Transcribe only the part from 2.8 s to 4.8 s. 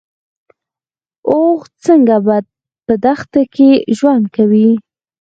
په دښته کې ژوند کوي؟